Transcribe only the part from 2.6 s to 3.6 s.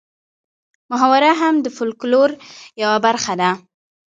یوه برخه ده